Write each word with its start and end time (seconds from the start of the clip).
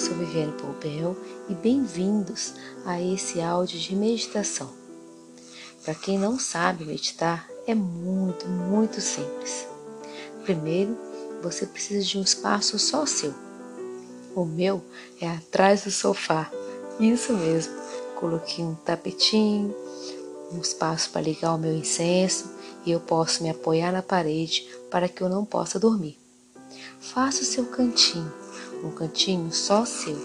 professor 0.00 0.16
Viviane 0.16 0.52
Poubel 0.52 1.14
e 1.46 1.54
bem-vindos 1.54 2.54
a 2.86 2.98
esse 2.98 3.38
áudio 3.38 3.78
de 3.78 3.94
meditação. 3.94 4.70
Para 5.84 5.94
quem 5.94 6.18
não 6.18 6.38
sabe 6.38 6.86
meditar, 6.86 7.46
é 7.66 7.74
muito, 7.74 8.48
muito 8.48 8.98
simples. 8.98 9.66
Primeiro, 10.42 10.96
você 11.42 11.66
precisa 11.66 12.02
de 12.02 12.16
um 12.16 12.22
espaço 12.22 12.78
só 12.78 13.04
seu. 13.04 13.34
O 14.34 14.46
meu 14.46 14.82
é 15.20 15.28
atrás 15.28 15.84
do 15.84 15.90
sofá. 15.90 16.50
Isso 16.98 17.34
mesmo. 17.34 17.74
Coloquei 18.16 18.64
um 18.64 18.74
tapetinho, 18.76 19.76
um 20.50 20.60
espaço 20.60 21.10
para 21.10 21.20
ligar 21.20 21.54
o 21.54 21.58
meu 21.58 21.76
incenso 21.76 22.50
e 22.86 22.90
eu 22.90 23.00
posso 23.00 23.42
me 23.42 23.50
apoiar 23.50 23.92
na 23.92 24.02
parede 24.02 24.66
para 24.90 25.10
que 25.10 25.20
eu 25.20 25.28
não 25.28 25.44
possa 25.44 25.78
dormir. 25.78 26.18
Faça 27.00 27.42
o 27.42 27.44
seu 27.44 27.66
cantinho, 27.66 28.32
um 28.82 28.90
cantinho 28.90 29.52
só 29.52 29.84
seu. 29.84 30.16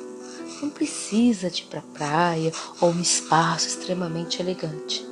Não 0.62 0.70
precisa 0.70 1.50
de 1.50 1.64
ir 1.64 1.66
para 1.66 1.82
praia 1.82 2.52
ou 2.80 2.90
um 2.90 3.02
espaço 3.02 3.68
extremamente 3.68 4.42
elegante. 4.42 5.06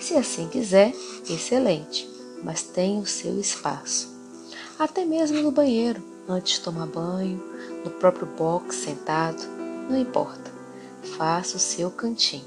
Se 0.00 0.14
assim 0.14 0.48
quiser, 0.48 0.94
excelente, 1.28 2.08
mas 2.42 2.62
tenha 2.62 3.00
o 3.00 3.06
seu 3.06 3.38
espaço. 3.40 4.12
Até 4.78 5.04
mesmo 5.04 5.40
no 5.40 5.50
banheiro, 5.50 6.02
antes 6.28 6.54
de 6.54 6.60
tomar 6.60 6.86
banho, 6.86 7.42
no 7.84 7.90
próprio 7.90 8.26
box 8.26 8.76
sentado, 8.76 9.42
não 9.88 9.98
importa. 9.98 10.52
Faça 11.16 11.56
o 11.56 11.60
seu 11.60 11.90
cantinho. 11.90 12.44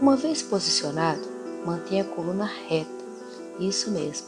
Uma 0.00 0.16
vez 0.16 0.42
posicionado, 0.42 1.22
mantenha 1.64 2.02
a 2.02 2.06
coluna 2.06 2.44
reta. 2.44 2.90
Isso 3.58 3.90
mesmo. 3.90 4.26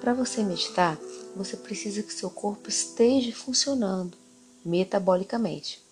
Para 0.00 0.14
você 0.14 0.42
meditar, 0.42 0.98
você 1.34 1.56
precisa 1.56 2.02
que 2.02 2.12
seu 2.12 2.30
corpo 2.30 2.68
esteja 2.68 3.34
funcionando 3.34 4.23
metabolicamente. 4.64 5.82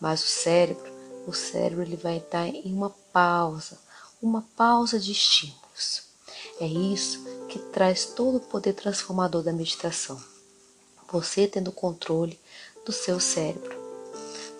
Mas 0.00 0.22
o 0.22 0.26
cérebro, 0.26 0.90
o 1.26 1.32
cérebro 1.32 1.82
ele 1.82 1.96
vai 1.96 2.18
estar 2.18 2.46
em 2.46 2.72
uma 2.72 2.90
pausa, 3.12 3.78
uma 4.20 4.42
pausa 4.56 4.98
de 4.98 5.12
estímulos. 5.12 6.02
É 6.60 6.66
isso 6.66 7.24
que 7.48 7.58
traz 7.58 8.06
todo 8.06 8.36
o 8.36 8.40
poder 8.40 8.72
transformador 8.72 9.42
da 9.42 9.52
meditação. 9.52 10.20
Você 11.10 11.46
tendo 11.46 11.72
controle 11.72 12.38
do 12.84 12.92
seu 12.92 13.20
cérebro. 13.20 13.80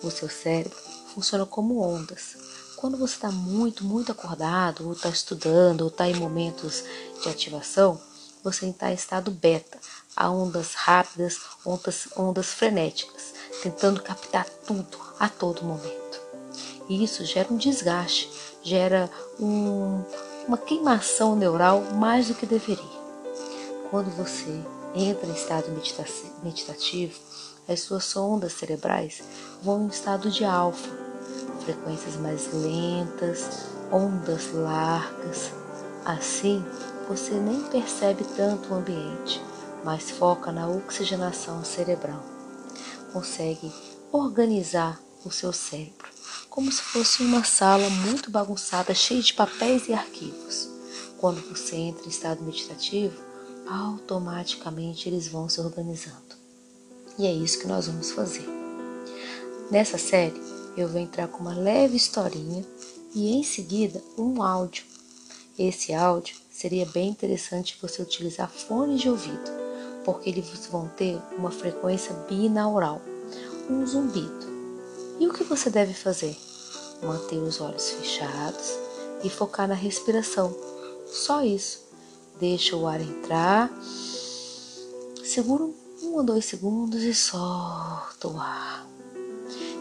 O 0.01 0.11
seu 0.11 0.29
cérebro 0.29 0.77
funciona 1.13 1.45
como 1.45 1.81
ondas. 1.81 2.35
Quando 2.75 2.97
você 2.97 3.15
está 3.15 3.31
muito, 3.31 3.83
muito 3.83 4.11
acordado, 4.11 4.85
ou 4.85 4.93
está 4.93 5.09
estudando, 5.09 5.81
ou 5.81 5.87
está 5.87 6.09
em 6.09 6.15
momentos 6.15 6.83
de 7.21 7.29
ativação, 7.29 7.99
você 8.43 8.67
está 8.67 8.91
em 8.91 8.95
estado 8.95 9.31
beta, 9.31 9.79
a 10.15 10.29
ondas 10.29 10.73
rápidas, 10.73 11.39
ondas, 11.65 12.09
ondas 12.17 12.47
frenéticas, 12.47 13.33
tentando 13.61 14.01
captar 14.01 14.45
tudo 14.65 14.97
a 15.19 15.29
todo 15.29 15.63
momento. 15.63 16.21
E 16.89 17.03
isso 17.03 17.23
gera 17.25 17.51
um 17.51 17.57
desgaste, 17.57 18.29
gera 18.61 19.09
um, 19.39 20.03
uma 20.47 20.57
queimação 20.57 21.35
neural 21.35 21.81
mais 21.93 22.27
do 22.27 22.35
que 22.35 22.45
deveria. 22.45 23.03
Quando 23.89 24.09
você 24.11 24.61
entra 24.95 25.27
em 25.27 25.33
estado 25.33 25.71
meditativo, 26.43 27.19
as 27.67 27.79
suas 27.81 28.15
ondas 28.15 28.53
cerebrais 28.53 29.23
vão 29.61 29.85
em 29.85 29.87
estado 29.87 30.29
de 30.29 30.43
alfa, 30.43 30.89
frequências 31.63 32.15
mais 32.17 32.51
lentas, 32.53 33.67
ondas 33.91 34.51
largas. 34.53 35.51
Assim, 36.03 36.65
você 37.07 37.33
nem 37.33 37.61
percebe 37.63 38.25
tanto 38.35 38.73
o 38.73 38.75
ambiente, 38.75 39.41
mas 39.83 40.11
foca 40.11 40.51
na 40.51 40.67
oxigenação 40.67 41.63
cerebral. 41.63 42.23
Consegue 43.13 43.71
organizar 44.11 44.99
o 45.23 45.29
seu 45.29 45.53
cérebro, 45.53 46.09
como 46.49 46.71
se 46.71 46.81
fosse 46.81 47.21
uma 47.21 47.43
sala 47.43 47.87
muito 47.89 48.31
bagunçada, 48.31 48.93
cheia 48.93 49.21
de 49.21 49.33
papéis 49.33 49.87
e 49.87 49.93
arquivos. 49.93 50.67
Quando 51.19 51.39
você 51.47 51.75
entra 51.75 52.05
em 52.05 52.09
estado 52.09 52.43
meditativo, 52.43 53.15
automaticamente 53.67 55.07
eles 55.07 55.27
vão 55.27 55.47
se 55.47 55.61
organizando. 55.61 56.35
E 57.17 57.27
é 57.27 57.31
isso 57.31 57.59
que 57.59 57.67
nós 57.67 57.87
vamos 57.87 58.11
fazer. 58.11 58.47
Nessa 59.69 59.97
série, 59.97 60.41
eu 60.75 60.87
vou 60.87 60.99
entrar 60.99 61.27
com 61.27 61.39
uma 61.39 61.55
leve 61.55 61.95
historinha 61.95 62.65
e 63.13 63.31
em 63.35 63.43
seguida 63.43 64.03
um 64.17 64.41
áudio. 64.41 64.83
Esse 65.57 65.93
áudio 65.93 66.35
seria 66.51 66.85
bem 66.87 67.09
interessante 67.09 67.77
você 67.81 68.01
utilizar 68.01 68.49
fones 68.49 69.01
de 69.01 69.09
ouvido, 69.09 69.62
porque 70.03 70.29
eles 70.29 70.47
vão 70.71 70.87
ter 70.87 71.21
uma 71.37 71.51
frequência 71.51 72.13
binaural, 72.27 73.01
um 73.69 73.85
zumbido. 73.85 74.53
E 75.19 75.27
o 75.27 75.33
que 75.33 75.43
você 75.43 75.69
deve 75.69 75.93
fazer? 75.93 76.35
Manter 77.01 77.37
os 77.37 77.61
olhos 77.61 77.89
fechados 77.91 78.73
e 79.23 79.29
focar 79.29 79.67
na 79.67 79.73
respiração. 79.73 80.55
Só 81.07 81.41
isso. 81.41 81.83
Deixa 82.39 82.75
o 82.75 82.87
ar 82.87 82.99
entrar, 82.99 83.71
segura 85.23 85.63
um 85.63 86.15
ou 86.15 86.23
dois 86.23 86.45
segundos 86.45 87.03
e 87.03 87.13
solta 87.13 88.27
o 88.27 88.37
ar. 88.37 88.87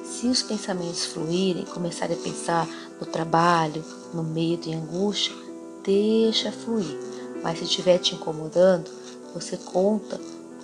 Se 0.04 0.26
os 0.26 0.42
pensamentos 0.42 1.06
fluírem, 1.06 1.64
começarem 1.64 2.16
a 2.16 2.20
pensar 2.20 2.68
no 3.00 3.06
trabalho, 3.06 3.84
no 4.14 4.22
medo 4.22 4.68
e 4.68 4.74
angústia, 4.74 5.34
deixa 5.82 6.52
fluir. 6.52 6.96
Mas 7.42 7.58
se 7.58 7.64
estiver 7.64 7.98
te 7.98 8.14
incomodando, 8.14 8.88
você 9.34 9.56
conta 9.56 10.20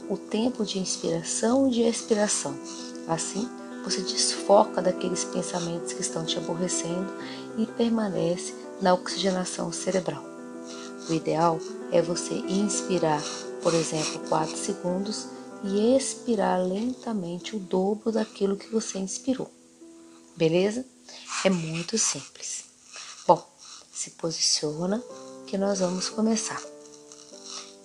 o 0.08 0.16
tempo 0.16 0.64
de 0.64 0.78
inspiração 0.78 1.68
e 1.68 1.72
de 1.72 1.82
expiração. 1.82 2.58
Assim, 3.06 3.48
você 3.84 4.02
desfoca 4.02 4.82
daqueles 4.82 5.24
pensamentos 5.24 5.92
que 5.92 6.00
estão 6.00 6.24
te 6.24 6.38
aborrecendo 6.38 7.12
e 7.56 7.66
permanece 7.66 8.54
na 8.80 8.94
oxigenação 8.94 9.72
cerebral. 9.72 10.22
O 11.08 11.14
ideal 11.14 11.58
é 11.90 12.02
você 12.02 12.34
inspirar, 12.34 13.22
por 13.62 13.72
exemplo, 13.74 14.20
4 14.28 14.56
segundos 14.56 15.26
e 15.64 15.96
expirar 15.96 16.60
lentamente 16.62 17.56
o 17.56 17.58
dobro 17.58 18.12
daquilo 18.12 18.56
que 18.56 18.70
você 18.70 18.98
inspirou. 18.98 19.50
Beleza? 20.36 20.84
É 21.44 21.50
muito 21.50 21.96
simples. 21.98 22.64
Bom, 23.26 23.44
se 23.92 24.10
posiciona 24.10 25.02
que 25.46 25.56
nós 25.56 25.80
vamos 25.80 26.08
começar. 26.08 26.60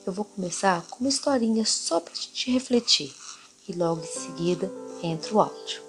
Eu 0.06 0.12
vou 0.12 0.26
começar 0.26 0.86
com 0.90 1.00
uma 1.00 1.10
historinha 1.10 1.66
só 1.66 2.02
para 2.02 2.14
te 2.14 2.52
refletir 2.52 3.16
e 3.70 3.72
logo 3.72 4.02
em 4.02 4.08
seguida 4.08 4.70
entra 5.02 5.34
o 5.34 5.40
áudio. 5.40 5.82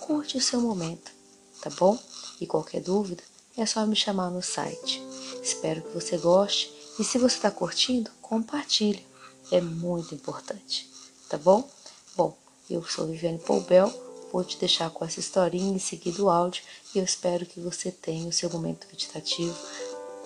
Curte 0.00 0.36
o 0.36 0.40
seu 0.40 0.60
momento, 0.60 1.12
tá 1.60 1.70
bom? 1.70 1.96
E 2.40 2.48
qualquer 2.48 2.80
dúvida 2.80 3.22
é 3.56 3.64
só 3.64 3.86
me 3.86 3.94
chamar 3.94 4.28
no 4.30 4.42
site. 4.42 5.00
Espero 5.40 5.82
que 5.82 5.94
você 5.94 6.18
goste 6.18 6.72
e 6.98 7.04
se 7.04 7.16
você 7.16 7.36
está 7.36 7.48
curtindo, 7.48 8.10
compartilhe. 8.20 9.06
É 9.52 9.60
muito 9.60 10.16
importante, 10.16 10.90
tá 11.28 11.38
bom? 11.38 11.68
Bom, 12.16 12.36
eu 12.68 12.82
sou 12.84 13.06
Viviane 13.06 13.38
Poubel, 13.38 13.92
vou 14.32 14.42
te 14.42 14.58
deixar 14.58 14.90
com 14.90 15.04
essa 15.04 15.20
historinha 15.20 15.72
em 15.72 15.78
seguida 15.78 16.22
o 16.22 16.28
áudio 16.28 16.64
e 16.92 16.98
eu 16.98 17.04
espero 17.04 17.46
que 17.46 17.60
você 17.60 17.92
tenha 17.92 18.28
o 18.28 18.32
seu 18.32 18.50
momento 18.50 18.88
meditativo 18.90 19.56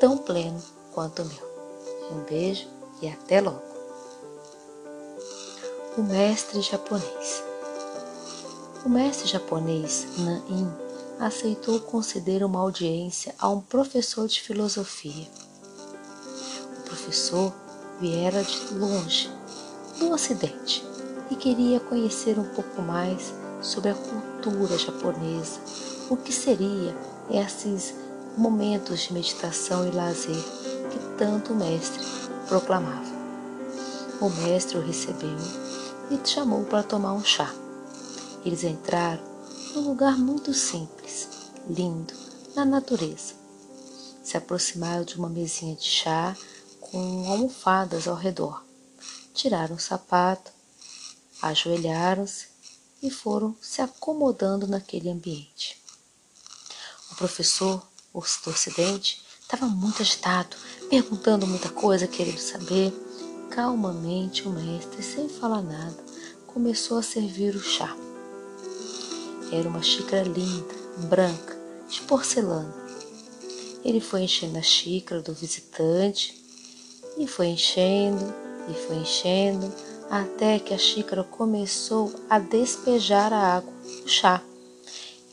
tão 0.01 0.17
pleno 0.17 0.63
quanto 0.93 1.23
o 1.23 1.27
meu. 1.27 1.55
Um 2.11 2.25
beijo 2.25 2.74
e 3.01 3.09
até 3.09 3.41
logo. 3.41 3.63
O 5.97 6.03
mestre 6.03 6.61
japonês. 6.61 7.43
O 8.85 8.89
mestre 8.89 9.29
japonês 9.29 10.07
Nan-in 10.19 10.69
aceitou 11.19 11.81
conceder 11.81 12.45
uma 12.45 12.61
audiência 12.61 13.35
a 13.39 13.49
um 13.49 13.61
professor 13.61 14.27
de 14.27 14.41
filosofia. 14.41 15.27
O 16.79 16.83
professor 16.83 17.53
viera 18.01 18.43
de 18.43 18.75
longe, 18.75 19.31
do 19.99 20.11
Ocidente, 20.11 20.85
e 21.31 21.37
queria 21.37 21.81
conhecer 21.81 22.39
um 22.39 22.49
pouco 22.55 22.83
mais 22.83 23.33
sobre 23.63 23.91
a 23.91 23.95
cultura 23.95 24.77
japonesa, 24.77 25.61
o 26.11 26.17
que 26.17 26.33
seria 26.33 26.95
esses 27.31 27.95
momentos 28.37 29.01
de 29.03 29.13
meditação 29.13 29.87
e 29.87 29.91
lazer 29.91 30.43
que 30.91 30.99
tanto 31.17 31.53
o 31.53 31.57
mestre 31.57 32.05
proclamava. 32.45 33.13
O 34.21 34.29
mestre 34.29 34.79
o 34.79 34.81
recebeu 34.81 35.37
e 36.11 36.27
chamou 36.27 36.65
para 36.65 36.83
tomar 36.83 37.13
um 37.13 37.25
chá. 37.25 37.53
Eles 38.45 38.65
entraram 38.65 39.23
num 39.75 39.89
lugar 39.89 40.17
muito 40.17 40.53
simples, 40.55 41.29
lindo, 41.69 42.15
na 42.55 42.65
natureza. 42.65 43.35
Se 44.23 44.37
aproximaram 44.37 45.05
de 45.05 45.17
uma 45.17 45.29
mesinha 45.29 45.75
de 45.75 45.85
chá 45.85 46.37
com 46.81 47.31
almofadas 47.31 48.07
ao 48.07 48.15
redor. 48.15 48.65
Tiraram 49.35 49.77
o 49.77 49.81
sapato, 49.81 50.53
ajoelharam-se 51.43 52.47
e 53.03 53.11
foram 53.11 53.57
se 53.61 53.83
acomodando 53.83 54.67
naquele 54.67 55.11
ambiente. 55.11 55.83
O 57.11 57.17
professor 57.17 57.83
o 58.15 58.21
ocidente 58.21 59.24
estava 59.45 59.67
muito 59.67 60.01
agitado, 60.01 60.57
perguntando 60.89 61.47
muita 61.47 61.69
coisa, 61.69 62.07
querendo 62.07 62.39
saber. 62.39 62.93
Calmamente, 63.51 64.49
o 64.49 64.51
mestre, 64.51 65.03
sem 65.03 65.29
falar 65.29 65.63
nada, 65.63 65.97
começou 66.47 66.99
a 66.99 67.03
servir 67.03 67.55
o 67.55 67.61
chá. 67.61 67.95
Era 69.53 69.69
uma 69.69 69.83
xícara 69.83 70.25
linda, 70.25 70.75
branca, 71.09 71.57
de 71.89 72.01
porcelana. 72.03 72.75
Ele 73.85 74.01
foi 74.01 74.23
enchendo 74.23 74.59
a 74.59 74.63
xícara 74.63 75.21
do 75.21 75.35
visitante 75.35 76.43
e 77.19 77.27
foi 77.27 77.49
enchendo 77.49 78.35
e 78.69 78.75
foi 78.87 78.97
enchendo 78.97 79.71
até 80.11 80.59
que 80.59 80.73
a 80.73 80.79
xícara 80.79 81.23
começou 81.23 82.13
a 82.31 82.39
despejar 82.39 83.33
a 83.33 83.57
água, 83.57 83.73
o 84.05 84.09
chá. 84.09 84.43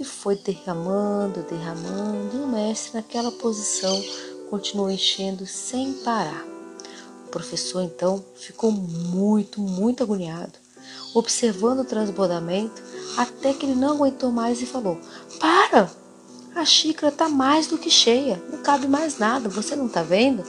E 0.01 0.03
foi 0.03 0.35
derramando, 0.35 1.43
derramando, 1.43 2.35
e 2.35 2.39
o 2.39 2.47
mestre, 2.47 2.95
naquela 2.95 3.31
posição, 3.31 4.03
continuou 4.49 4.89
enchendo 4.89 5.45
sem 5.45 5.93
parar. 5.93 6.43
O 7.27 7.29
professor 7.29 7.83
então 7.83 8.25
ficou 8.33 8.71
muito, 8.71 9.61
muito 9.61 10.01
agoniado, 10.01 10.57
observando 11.13 11.81
o 11.81 11.85
transbordamento, 11.85 12.81
até 13.15 13.53
que 13.53 13.63
ele 13.63 13.75
não 13.75 13.91
aguentou 13.91 14.31
mais 14.31 14.59
e 14.59 14.65
falou: 14.65 14.99
Para! 15.39 15.91
A 16.55 16.65
xícara 16.65 17.13
está 17.13 17.29
mais 17.29 17.67
do 17.67 17.77
que 17.77 17.91
cheia, 17.91 18.41
não 18.51 18.63
cabe 18.63 18.87
mais 18.87 19.19
nada, 19.19 19.49
você 19.49 19.75
não 19.75 19.85
está 19.85 20.01
vendo? 20.01 20.43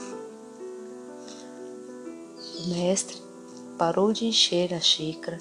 O 2.57 2.69
mestre 2.69 3.21
parou 3.77 4.11
de 4.11 4.25
encher 4.25 4.73
a 4.73 4.79
xícara, 4.79 5.37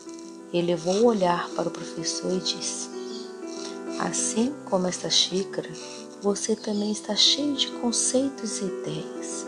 elevou 0.53 0.97
o 0.97 1.07
olhar 1.07 1.49
para 1.57 1.69
o 1.69 1.73
professor 1.73 2.31
e 2.31 2.41
disse: 2.41 2.92
Assim 4.03 4.53
como 4.69 4.89
esta 4.89 5.09
xícara, 5.09 5.71
você 6.21 6.57
também 6.57 6.91
está 6.91 7.15
cheio 7.15 7.55
de 7.55 7.69
conceitos 7.81 8.59
e 8.59 8.65
ideias. 8.65 9.47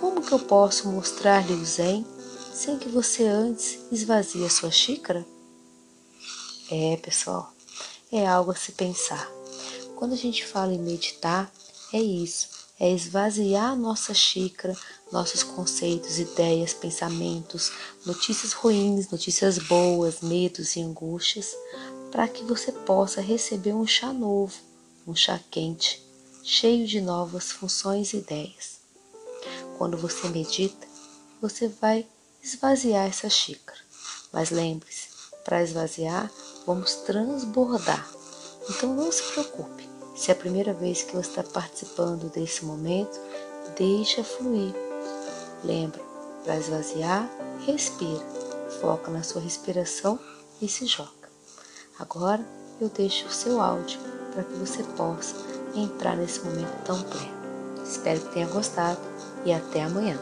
Como 0.00 0.22
que 0.22 0.32
eu 0.32 0.38
posso 0.38 0.88
mostrar-lhe 0.88 1.52
o 1.52 1.62
Zen 1.66 2.06
sem 2.54 2.78
que 2.78 2.88
você 2.88 3.26
antes 3.26 3.78
esvazie 3.92 4.42
a 4.46 4.48
sua 4.48 4.70
xícara? 4.70 5.26
É, 6.70 6.96
pessoal, 6.96 7.52
é 8.10 8.26
algo 8.26 8.52
a 8.52 8.56
se 8.56 8.72
pensar. 8.72 9.30
Quando 9.96 10.14
a 10.14 10.16
gente 10.16 10.46
fala 10.46 10.72
em 10.72 10.78
meditar, 10.78 11.52
é 11.92 12.00
isso, 12.00 12.48
é 12.80 12.90
esvaziar 12.90 13.72
a 13.72 13.76
nossa 13.76 14.14
xícara 14.14 14.74
nossos 15.14 15.44
conceitos, 15.44 16.18
ideias, 16.18 16.72
pensamentos, 16.72 17.70
notícias 18.04 18.52
ruins, 18.52 19.10
notícias 19.10 19.58
boas, 19.58 20.20
medos 20.20 20.74
e 20.74 20.80
angústias, 20.80 21.54
para 22.14 22.28
que 22.28 22.44
você 22.44 22.70
possa 22.70 23.20
receber 23.20 23.74
um 23.74 23.84
chá 23.84 24.12
novo, 24.12 24.54
um 25.04 25.16
chá 25.16 25.40
quente, 25.50 26.00
cheio 26.44 26.86
de 26.86 27.00
novas 27.00 27.50
funções 27.50 28.12
e 28.12 28.18
ideias. 28.18 28.78
Quando 29.76 29.96
você 29.96 30.28
medita, 30.28 30.86
você 31.42 31.66
vai 31.66 32.06
esvaziar 32.40 33.08
essa 33.08 33.28
xícara. 33.28 33.80
Mas 34.32 34.50
lembre-se, 34.50 35.08
para 35.44 35.64
esvaziar, 35.64 36.30
vamos 36.64 36.94
transbordar. 36.94 38.08
Então 38.70 38.94
não 38.94 39.10
se 39.10 39.24
preocupe. 39.32 39.88
Se 40.14 40.30
é 40.30 40.34
a 40.34 40.38
primeira 40.38 40.72
vez 40.72 41.02
que 41.02 41.16
você 41.16 41.30
está 41.30 41.42
participando 41.42 42.30
desse 42.30 42.64
momento, 42.64 43.18
deixa 43.76 44.22
fluir. 44.22 44.72
Lembra, 45.64 46.00
para 46.44 46.58
esvaziar, 46.58 47.28
respira, 47.66 48.24
foca 48.80 49.10
na 49.10 49.24
sua 49.24 49.40
respiração 49.40 50.16
e 50.62 50.68
se 50.68 50.86
joga. 50.86 51.23
Agora 51.98 52.44
eu 52.80 52.88
deixo 52.88 53.26
o 53.26 53.30
seu 53.30 53.60
áudio 53.60 54.00
para 54.32 54.42
que 54.42 54.54
você 54.54 54.82
possa 54.96 55.36
entrar 55.74 56.16
nesse 56.16 56.40
momento 56.44 56.84
tão 56.84 57.00
pleno. 57.02 57.34
Espero 57.84 58.20
que 58.20 58.32
tenha 58.32 58.48
gostado 58.48 58.98
e 59.44 59.52
até 59.52 59.84
amanhã. 59.84 60.18